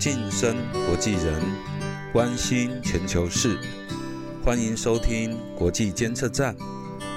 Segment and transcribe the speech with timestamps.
[0.00, 0.56] 晋升
[0.86, 1.42] 国际人，
[2.10, 3.60] 关心全球事，
[4.42, 6.56] 欢迎收听国际监测站，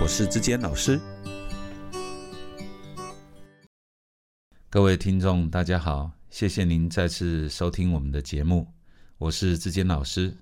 [0.01, 0.99] 我是志坚老师。
[4.69, 8.67] 各位听众，大家好，谢谢您再次收听我们的节目，
[9.17, 10.35] 我是志坚老师。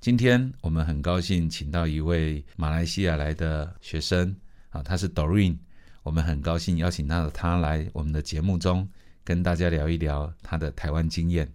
[0.00, 4.34] 今天我们很高兴请到一位马来西亚来的学生
[4.70, 5.56] 啊，他是 Doreen，
[6.02, 8.88] 我们很高兴邀请到他来我们的节目中，
[9.22, 11.48] 跟大家聊一聊他的台湾经验。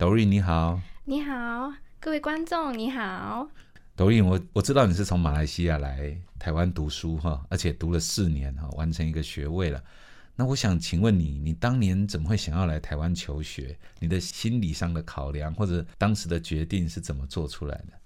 [0.00, 3.50] Doreen 你好，你好，各位观众你好。
[3.94, 9.84] Doreen，我我知道你是从马来西亚来台湾读书哈，而且读了四年哈，完成一个学位了。
[10.36, 13.78] 那我想请问你，你当年怎么会想要来台湾求学？
[13.98, 17.99] 你的心理上的考量或者当时的决定是怎么做出来的？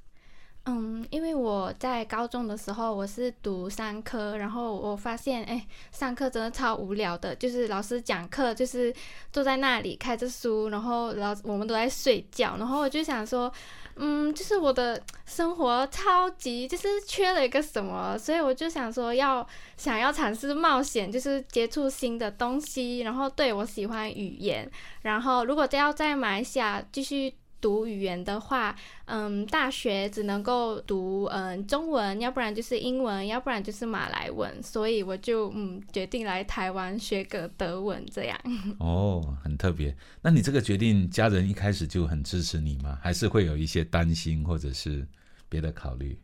[0.67, 8.93] 嗯，因为我在高中的时候我是读商科，然后我发现哎，上课真的超无聊的，就是老师讲课就是
[9.31, 13.53] 坐在那里开着书，然后老我们都在睡觉，然后我就想说。
[13.97, 23.03] 嗯，就是我的生活超级就是缺了一个什么，所以我就想说要想要尝试冒险，就是接触新的东西。
[23.03, 24.69] 然后对我喜欢语言，
[25.03, 27.33] 然后如果要在马来西亚继续。
[27.65, 28.77] 读语言的话，
[29.07, 38.39] 嗯，大学只能够读嗯中文，要不然就是英文，要不然就是马来文，所以我就嗯决定来台湾学个德文这样。
[38.79, 39.97] 哦，很特别。
[40.21, 42.99] 那你这个决定，家人一开始就很支持你吗？
[43.01, 45.07] 还是会有一些担心或者是
[45.49, 46.19] 别的考虑？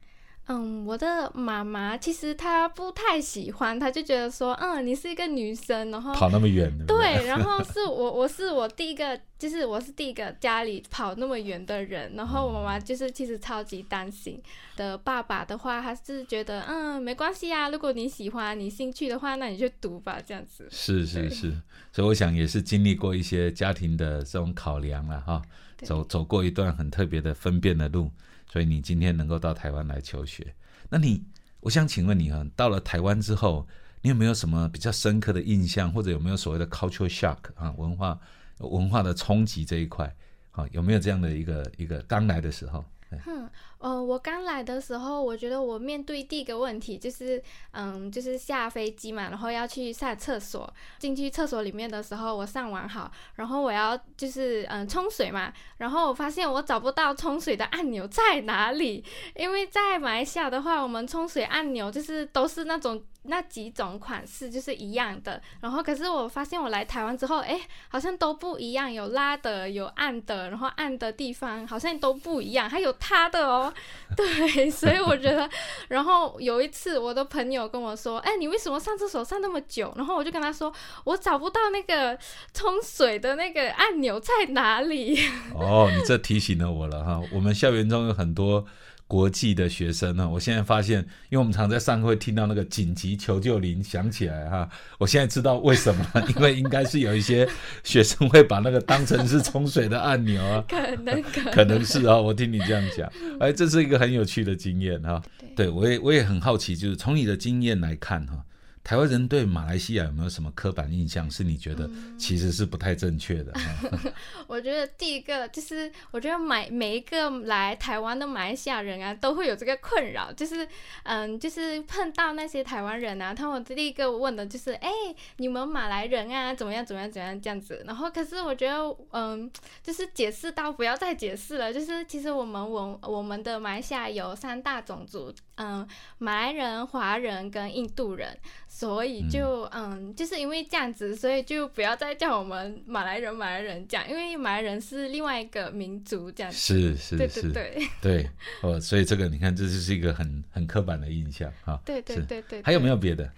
[0.53, 14.43] 嗯，我的妈妈其实她不太喜欢，她就觉得说，嗯，你是一个女生，然后跑那么远，对，然后是 我，我是我第一个，就是我是第一个家里跑那么远的人，然后我妈妈就是其实超级担心
[14.77, 14.99] 的。
[14.99, 20.67] 爸爸的话，他是觉得，嗯，没关系啊，如果你喜欢，你兴趣的话，那你就读吧，这样子。
[20.73, 21.53] 是是是，
[21.93, 25.41] 所以我想也是经历过一些家庭的这种考量了哈，
[25.85, 28.11] 走走过一段很特别的分辨的路。
[28.53, 30.55] 所以你今天能够到台湾来求学，
[30.89, 31.23] 那你，
[31.61, 33.67] 我想请问你啊，到了台湾之后，
[34.03, 38.19] 你有没有什么比较深刻的印象，或者有没有所谓的 culture shock 啊，文化
[38.59, 40.13] 文化的冲击这一块，
[40.51, 42.85] 啊，有没有这样的一个一个刚来的时候？
[43.11, 43.49] 嗯，
[43.81, 47.43] 呃，我刚来的时候，我觉得我面对第一个问题就是，
[47.73, 50.71] 嗯，就是下飞机嘛，然后要去上厕所。
[50.99, 59.03] 进去厕所里面的时候，我上完好，然后我要就是嗯冲水嘛，然后我发现我找不到冲水的按钮在哪里，
[59.35, 63.03] 因为在马来西亚的话，我们冲水按钮就是都是那种。
[63.25, 73.70] 那几种款式就是一样的，然后可是我发现我来台湾之后，哎，好像都不一样，有拉的，有按的，然后按的地方好像都不一样，还有它的哦，
[74.17, 75.49] 对，所以我觉得，
[75.89, 79.93] 然后有一次我的朋友跟我说，哎，你为什么上厕所上那么久？
[79.97, 80.73] 然后我就跟他说，
[81.05, 82.19] 我找不到那个
[82.53, 85.19] 冲水的那个按钮在哪里。
[85.55, 88.65] 哦，你这提醒了我了哈，我们校园中有很多。
[89.11, 90.31] 国际的学生呢？
[90.31, 91.01] 我现在发现，
[91.31, 96.07] 因为我们常在上课会听到那个紧急求救铃响起来哈，我现在知道为什么，
[96.37, 97.49] 因为应该是有一些
[97.83, 103.11] 学生会把那个当成是冲水的按钮啊， 可能可能是啊，我听你这样讲，
[103.41, 105.21] 哎，这是一个很有趣的经验哈。
[105.57, 108.45] 对，我也我也很好奇，就是从你的经验来看哈。
[108.83, 111.31] 台湾人对马来西亚有没有什么刻板印象？
[111.31, 113.53] 是你觉得其实是不太正确的？
[114.49, 120.67] 我觉得第一个就是，我觉得每每一个来台湾的马来西亚人啊，都会有这个困扰，就是
[121.05, 124.91] 嗯，就是碰到那些台湾人啊，他们第一个问的就是，哎，
[125.37, 127.85] 你们马来人啊，怎么样怎么样怎么样这样子。
[127.87, 129.49] 然后可是我觉得，嗯，
[129.83, 135.87] 就是解释到不要再解释了，就是其实我们我我们的马来西亚有三大种族，嗯，
[136.19, 138.37] 马来人、华人跟印度人。
[138.73, 146.57] 所以就嗯，就是因为这样子，所以就不要再叫我们马来人、马来人讲，因为马来人是另外一个民族，这样子。
[146.57, 148.31] 是是是，对对对 对
[148.63, 151.79] 哦，所以这个你看，这就是一个很很刻板的印象哈。
[151.85, 153.29] 对对对对，还有没有别的？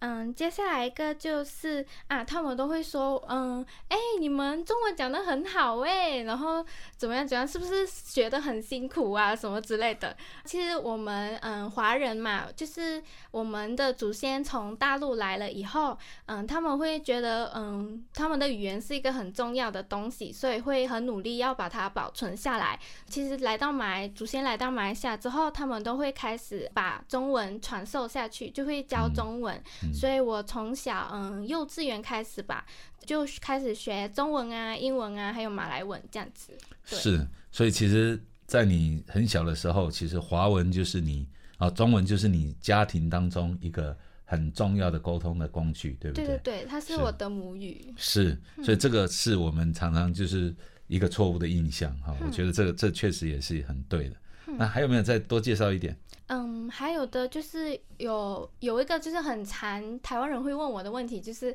[0.00, 6.64] 嗯，接下来一个就是啊，他们都会说，嗯，哎，你们中文讲的很好哎，然后
[6.96, 10.16] 怎么样怎么样，是不是学的很辛苦啊，什么之类的？
[10.44, 13.02] 其实我们嗯，华人嘛，就是
[13.32, 22.78] 我们的祖先从大陆来了以后，嗯，他们会觉得，嗯，他们的语言是一个很重要的东西，所以会很努力要把它保存下来。
[23.08, 29.60] 其实来到马来，祖先来到马来西亚之后，他们都会开始把中文传授下去，就会教中文。
[29.92, 32.64] 所以我从小嗯幼稚园开始吧，
[33.06, 36.56] 就开始学中文啊、英文啊，还有马来文这样子。
[36.84, 41.26] 是，所以其实，在你很小的时候，其实华文就是你
[41.58, 46.26] 啊，中文就是你家庭当中一个很重要的沟通的工具，对不对？
[46.26, 47.94] 对对对，它是我的母语。
[47.96, 50.54] 是，所以这个是我们常常就是
[50.86, 52.16] 一个错误的印象哈。
[52.24, 54.16] 我觉得这个这确实也是很对的。
[54.56, 55.94] 那还有没有再多介绍一点？
[56.28, 61.54] 嗯，还有的就是有有一个就是很常台湾人会问我的问题，就是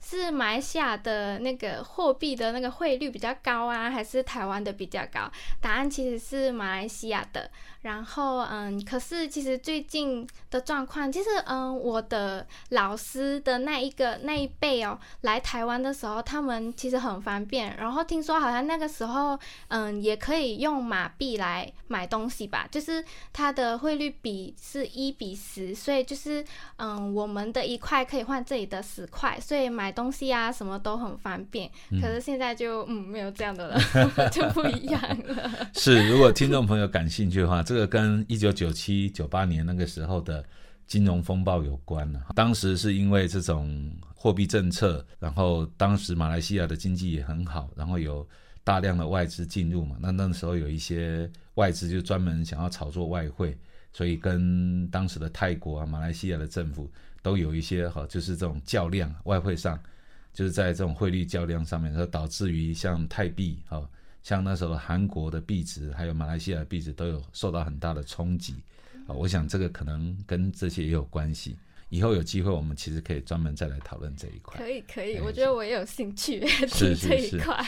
[0.00, 5.30] 是马来西亚的那个货币的那个汇率比较高啊，还是台湾的比较高？
[5.60, 7.50] 答案其实是马来西亚的。
[7.82, 17.76] 然后，嗯，可是其实最近的状况，其实，嗯，我的老师的那一个那一辈哦，来台湾的时候，他们其实很方便。
[17.76, 19.38] 然后听说好像那个时候，
[19.68, 26.44] 嗯，也可以用马币来买东西吧，就是它的汇率比是一比十，所以就是，
[26.78, 31.70] 嗯，我们的一块可以换这里的十块，所以买东西啊什么都很方便。
[32.02, 33.78] 可是现在就，嗯，没有这样的了，
[34.32, 35.50] 就不一样了。
[35.74, 40.42] 是，如果听众朋友感兴趣的话，这这个跟一九九七九八年那个时候的
[40.86, 42.18] 金融风暴有关了。
[42.34, 48.26] 当时是因为这种货币政策，然后当时马来西亚的经济也很好，然后有
[48.64, 49.96] 大量的外资进入嘛。
[50.00, 53.54] 那那时候有一些外资就专门想要炒作外汇，
[53.96, 56.86] 所以跟当时的泰国啊、马来西亚的政府
[57.22, 59.82] 都有一些哈，就是这种较量，外汇上
[60.34, 63.88] 就是在这种汇率较量上面，说导致于像泰币哈。
[64.22, 68.56] 像那时候韩国的币值，还有马来西亚的币值都有受到很大的冲击
[69.06, 69.14] 啊！
[69.14, 71.56] 我想这个可能跟这些也有关系。
[71.88, 74.60] 以后有机会，我们其实可以专门再来讨论这一块。
[74.60, 77.64] 可以，可以，我觉得我也有兴趣 是这一块。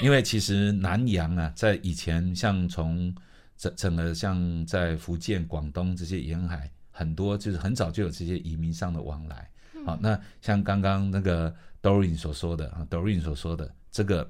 [0.00, 3.12] 因为其实南洋啊，在以前像从
[3.56, 9.50] 整整个像在福建、广东这些沿海，很多就是很早就有这些移民上的往来。
[9.84, 14.28] 好，那像刚刚那个 Doreen 所说的啊，Doreen 所说的这个。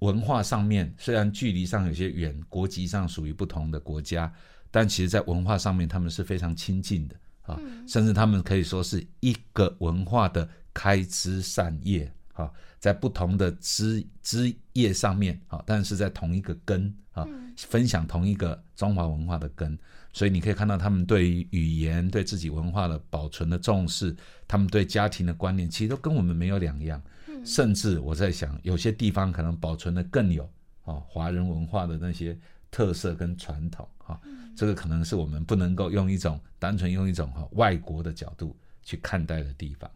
[0.00, 4.34] 文化上面虽然距离上有些远，国籍上属于不同的国家，
[4.68, 7.56] 但其实在文化上面他们是非常亲近的啊，
[7.86, 12.50] 甚至他们可以说是一个文化的开枝散叶啊，
[12.82, 17.24] 在不同的枝枝叶上面啊，但是在同一个根啊，
[17.56, 19.78] 分享同一个中华文化的根，
[20.12, 24.12] 所以你可以看到他们对于语言、对自己文化的保存的重视，
[24.48, 27.00] 他们对家庭的观念，其实都跟我们没有两样。
[27.44, 30.42] 甚至我在想，有些地方可能保存的更有
[30.84, 32.36] 啊华人文化的那些
[32.68, 34.20] 特色跟传统啊，
[34.56, 39.88] 这个可能是我们不能够用一种单纯用一种哈外国的角度去看待的地方。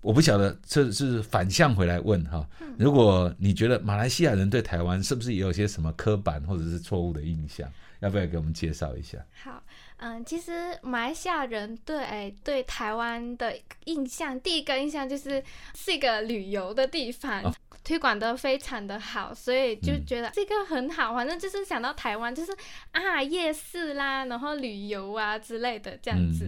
[0.00, 2.46] 我不晓得这是反向回来问哈，
[2.78, 7.70] 如果你觉得马来西亚人对台湾是不是也有些什么刻板或者是错误的印象，
[8.00, 9.18] 要不要给我们介绍一下？
[9.44, 9.62] 好。
[10.02, 13.54] 嗯，其实马来西亚人对对台湾的
[13.84, 15.44] 印象，第一个印象就是
[15.74, 17.54] 是一个旅游的地方，
[17.84, 21.12] 推广的非常的好，所以就觉得这个很好。
[21.12, 22.50] 反正就是想到台湾，就是
[22.92, 26.46] 啊夜市啦，然后旅游啊之类的这样子，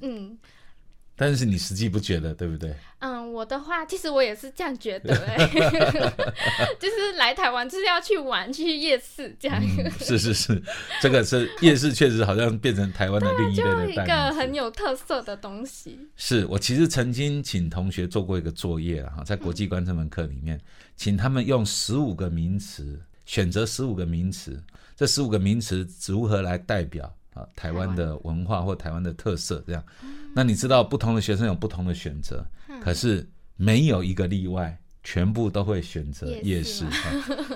[0.00, 0.38] 嗯。
[1.16, 2.74] 但是你实际不觉得，对不对？
[2.98, 5.36] 嗯，我的话，其实我也是这样觉得，哎，
[6.80, 9.62] 就是来台湾就是要去玩，去夜市这样。
[10.00, 10.62] 是是是，
[11.00, 15.98] 这个是夜市，确实好像变成台湾的另一个一个很有特色的东西。
[16.16, 20.60] 是我其实曾经请同学做过一个作业哈，在国际观这门课里面，
[20.96, 24.60] 请他们用十五个名词，选择十五个名词，
[24.96, 29.84] 这十五个名词如何来代表啊台湾的文化或台湾的特色这样。
[30.34, 32.44] 那你知道不同的学生有不同的选择，
[32.80, 36.84] 可是没有一个例外，全部都会选择夜市，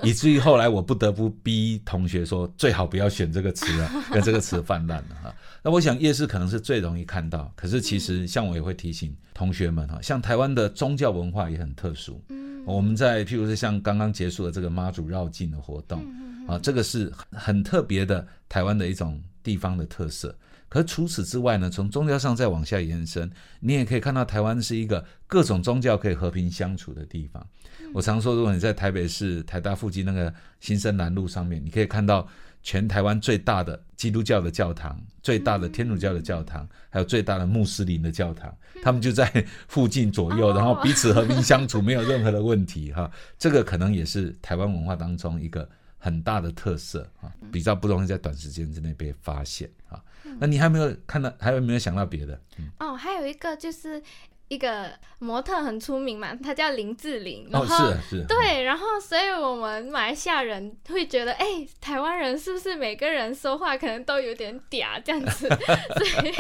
[0.02, 5.34] 以至于后来我不得不逼同学说，最好不要选这个词了，跟这个词泛滥了哈。
[5.60, 12.22] 那我想夜市可能是最容易看到，可是其实像我也会提醒同学们哈，像台湾的宗教文化也很特殊，
[12.64, 16.06] 我们在譬如是像刚刚结束的这个妈祖绕境的活动
[16.46, 20.36] 啊，这个是很特别的台湾的一种地方的特色。
[20.68, 23.30] 可除此之外呢，从宗教上再往下延伸，
[23.60, 27.46] 你也可以看到台湾是一个各种宗教可以和平相处的地方。
[27.94, 32.28] 我常说，如果你在台北市台大附近那个新生南路上面，你可以看到
[32.62, 39.32] 全台湾最大的基督教的教堂、最大的天主教的教堂，还有最大的穆斯林的教堂，他们就在
[39.68, 43.10] 附近左右，然后彼此和平相处，没有任何的问题哈。
[43.38, 45.66] 这个可能也是台湾文化当中一个
[45.98, 50.02] 很大的特色啊，比较不容易在短时间之内被发现啊。
[50.38, 52.40] 那你还没有看到，还有没有想到别的？
[52.78, 54.02] 哦，还有一个就是。
[54.48, 57.48] 一个模特很出名嘛，他叫林志玲。
[57.52, 58.24] 哦，是是。
[58.26, 61.46] 对，然后所以我们马来西亚人会觉得，哎，
[61.80, 65.48] 台湾人是不是每个人说话可能都有点嗲这样子？
[65.96, 66.32] 所以，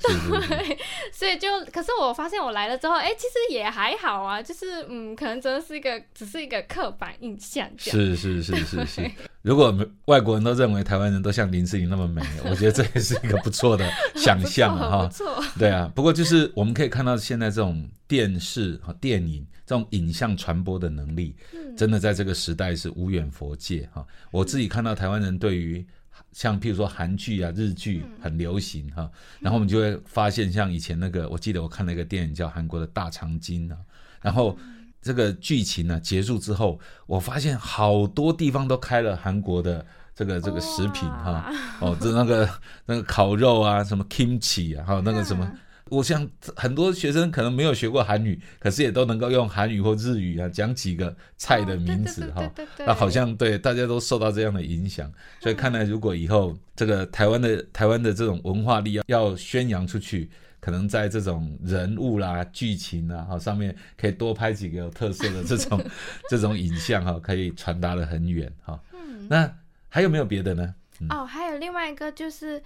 [0.00, 0.78] 对，
[1.12, 7.68] 所以就，可是我发现我来了之后，哎，其实也还好啊，就是嗯，可能真的是一个，只是一个刻板印象。
[7.78, 9.10] 是是是是是。
[9.46, 9.72] 如果
[10.06, 14.90] 外国人都认为台湾人都像林志玲那么美，我觉得这也是一个不错的想象啊！
[15.06, 15.88] 哈，不错，对啊。
[15.94, 21.36] 不过就是我们可以看到，现在这种电视和电影这种影像传播的能力，
[21.76, 24.04] 真的在这个时代是无远佛界哈。
[24.32, 25.86] 我自己看到台湾人对于
[26.32, 33.78] 像譬如说韩剧啊、日剧很流行哈，然后我们就会发现，像以前那个，我记得我看了一个电影叫韩国的大长今啊，
[34.20, 34.58] 然后。
[35.02, 39.84] 这个剧情呢结束之后，我发现好多地方都开了韩国的
[40.14, 41.52] 这个这个食品哈。
[41.80, 42.48] 哦，这那个
[42.86, 45.48] 那个烤肉啊，什么 kimchi 啊，还有那个什么，
[45.90, 52.42] 我想很多学生可能没有学过韩语，可是也都能够用韩语或日语啊讲几个菜的名字哈，
[52.78, 55.08] 那好像对大家都受到这样的影响，
[55.40, 60.28] 所以看来如果以后这个台湾的台湾的这种文化力要要宣扬出去。
[60.66, 65.80] 可能在这种人物啦、剧情啊，哈上面可以多拍几个有特色的这种
[66.28, 68.76] 这种影像哈，可以传达的很远哈。
[68.92, 69.48] 嗯，那
[69.88, 70.74] 还有没有别的呢？
[71.08, 72.60] 哦，还有另外一个就是。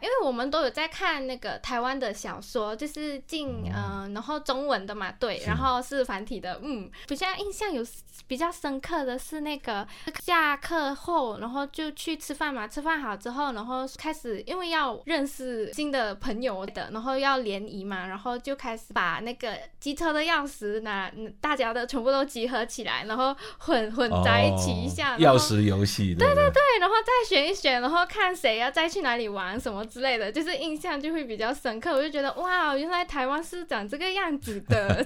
[0.00, 7.82] 因为我们都有在看那个台湾的小说，就是进嗯，然后中文的嘛，对，然后是繁体的，嗯，比较印象有
[8.26, 9.86] 比较深刻的是那个
[10.22, 21.10] 下课后，然后就去吃饭嘛，吃饭好之后，然后开始因为要认识新的朋友的，然后要联谊嘛，然后就开始把那个机车的钥匙拿，
[21.40, 29.86] 大家的全部都集合起来，然后混混在一起一下，钥匙游戏，对对对，然后再选一选，然后看谁要再去哪里玩什么。
[29.96, 31.90] 之类的，就是印象就会比较深刻。
[31.94, 35.02] 我就觉得哇，原来台湾是长这个样子的。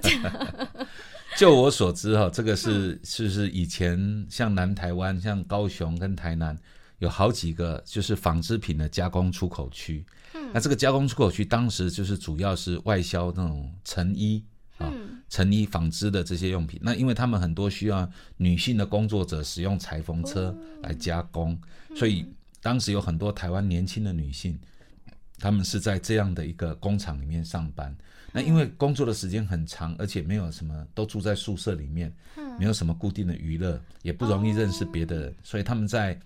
[1.38, 6.58] 就我所知哈，这个是是是以前像南台湾、像高雄跟台南
[6.98, 10.04] 有好几个就是纺织品的加工出口区。
[10.34, 14.44] 嗯，那这个加工出口区当时就是主要是外销那种成衣
[14.78, 14.92] 啊、
[15.28, 16.80] 成衣纺织的这些用品。
[16.82, 21.56] 那因为他们很多需要女性的工作者使用裁缝车来加工，
[21.94, 22.26] 所以
[22.60, 24.58] 当时有很多台湾年轻的女性。
[25.40, 27.96] 他们是在这样的一个工厂里面上班，
[28.30, 32.12] 那因为工作的时间很长，而且没有什么都住在宿舍里面，
[32.58, 36.16] 没有什么固定的娱乐，也不容易认识别的人，所以他们在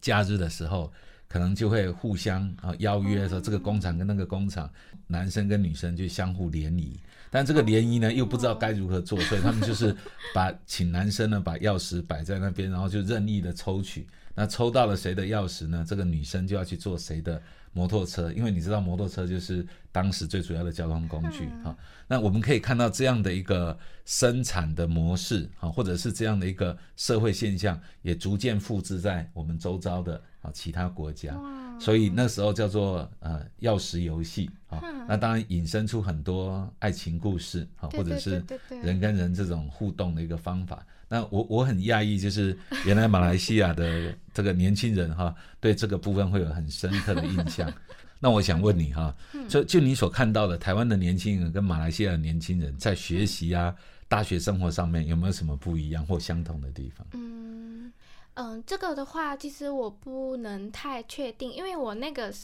[0.00, 0.92] 假日的时候，
[1.28, 4.68] 可能就会互相啊邀约说这个工厂跟那个工厂，
[5.06, 6.98] 男生跟女生就相互联谊，
[7.30, 9.96] 但这个联谊呢又不知道该如何做，所以他们就是
[10.34, 15.84] 把请男生呢把钥匙摆在那边，然后就任意的抽取，那抽到了谁的钥匙呢？
[15.88, 17.40] 这个女生就要去做谁的。
[17.74, 21.76] 摩托车，因为你知道摩托车就是当时最主要的交通工具哈。
[22.06, 31.36] 那我们可以看到这样的一个生产的模式哈，或者是这样的一个社会现象，也逐渐复制在我们周遭的啊其他国家。
[31.80, 34.80] 所以那时候叫做呃钥匙游戏啊。
[35.08, 38.42] 那当然引申出很多爱情故事啊，或者是
[38.82, 40.86] 人跟人这种互动的一个方法。
[41.14, 47.72] 那我我很讶异，就是 原来马来西亚的这个年轻人哈，对这个部分会有很深刻的印象。
[48.18, 49.14] 那我想问你哈，
[49.48, 53.72] 就就你所看到的台湾的年轻人跟马来西亚的年轻人在学习啊、
[54.08, 57.06] 大学生活上面有没有什么不一样或相同的地方？
[57.12, 57.92] 嗯
[58.34, 62.34] 嗯，这个的话，其实我不能太确定，因为我那个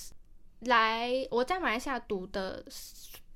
[0.60, 2.64] 来我在马来西亚读的。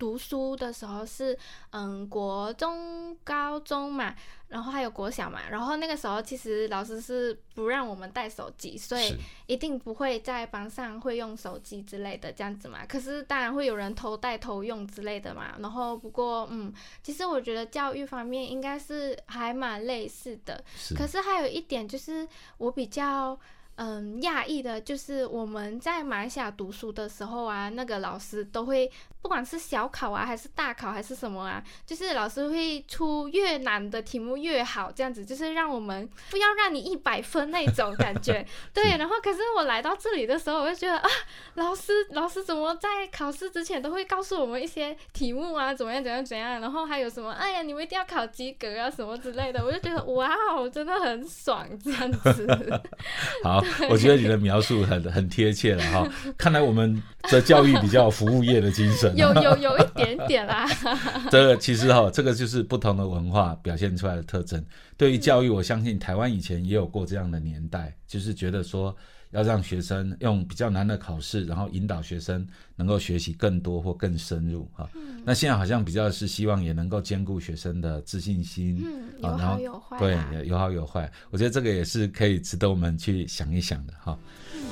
[0.04, 1.34] 读书的时候是
[1.70, 4.14] 嗯国中、高中嘛，
[4.48, 12.84] 然后还有国小嘛，然后那个时候其实老师是不让我们带手机，所以一定不会在班上会用手机之类的这样子嘛。
[12.84, 15.54] 可是当然会有人偷带偷用之类的嘛。
[15.58, 16.70] 然后不过嗯，
[17.02, 20.62] 其实我觉得教育方面应该是还蛮类似的。
[20.94, 23.40] 可是还有一点就是我比较。
[23.76, 28.88] 嗯，讶异的就是我们在马来西亚读书的时候啊，那个老师都会，
[29.20, 38.46] 不管是小考啊，还是大考，还是什么啊，就是老师会出越难的题目越好，这样子就是让我们不要让你一百分那种感觉。
[38.72, 41.08] 对，然后可是我来到这里的时候，我就觉得啊，
[41.54, 52.80] 老师老师怎么在考试之前都会告诉我们一些题目啊，怎么样怎样怎样，然后还有什么，哎呀，你们一定要考及格啊什么之类的，我就觉得哇哦，真的很爽这样子。
[53.42, 53.63] 好。
[53.90, 60.66] 我觉得你的描述很很贴切了哈， 看来我们的教育比较服务业的精神，有有有一点点啦。
[61.30, 64.64] 这个其实哈，这个就是不同的文化表现出来的特征。
[64.96, 68.94] 对于教育，我相信台湾以前也有过这样的年代，就是觉得说。
[69.34, 74.88] 要让学生用比较难的考试，然后引导学生能够学习更多或更深入哈。
[75.24, 81.10] 那现在好像比较是希望也能够兼顾学生的自信心，嗯，有好有坏，对，有好有坏。
[81.30, 84.16] 我觉得这个也是可以值得我们去想一想的哈。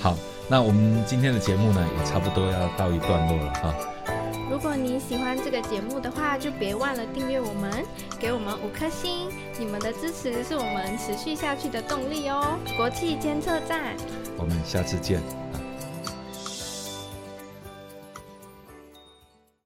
[0.00, 0.16] 好，
[0.48, 3.74] 那我们今天的节目呢，也差不多要到一段落了哈。
[4.50, 7.84] 如果你喜欢这个节目的话，就别忘了订阅我们，
[8.20, 9.28] 给我们五颗星。
[9.58, 12.58] 你们的支持是我们持续下去的动力哦。
[12.76, 13.96] 国际监测站，
[14.36, 15.20] 我们下次见。